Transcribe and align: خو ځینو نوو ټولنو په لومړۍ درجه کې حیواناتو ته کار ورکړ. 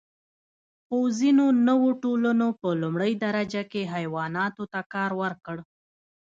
خو 0.85 0.97
ځینو 1.19 1.45
نوو 1.67 1.89
ټولنو 2.03 2.47
په 2.59 2.69
لومړۍ 2.81 3.13
درجه 3.25 3.63
کې 3.71 3.89
حیواناتو 3.93 4.63
ته 4.73 4.79
کار 4.93 5.11
ورکړ. 5.21 5.57